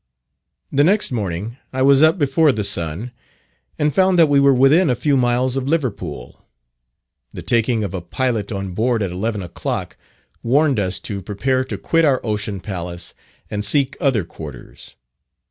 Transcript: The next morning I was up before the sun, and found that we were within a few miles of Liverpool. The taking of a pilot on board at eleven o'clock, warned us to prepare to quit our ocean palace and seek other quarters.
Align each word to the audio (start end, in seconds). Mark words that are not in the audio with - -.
The 0.71 0.83
next 0.83 1.11
morning 1.11 1.57
I 1.71 1.83
was 1.83 2.01
up 2.01 2.17
before 2.17 2.51
the 2.51 2.63
sun, 2.63 3.11
and 3.77 3.93
found 3.93 4.17
that 4.17 4.25
we 4.29 4.39
were 4.39 4.51
within 4.51 4.89
a 4.89 4.95
few 4.95 5.15
miles 5.15 5.55
of 5.55 5.67
Liverpool. 5.69 6.43
The 7.31 7.43
taking 7.43 7.83
of 7.83 7.93
a 7.93 8.01
pilot 8.01 8.51
on 8.51 8.71
board 8.71 9.03
at 9.03 9.11
eleven 9.11 9.43
o'clock, 9.43 9.97
warned 10.41 10.79
us 10.79 10.97
to 11.01 11.21
prepare 11.21 11.63
to 11.65 11.77
quit 11.77 12.03
our 12.03 12.19
ocean 12.23 12.61
palace 12.61 13.13
and 13.51 13.63
seek 13.63 13.95
other 14.01 14.23
quarters. 14.23 14.95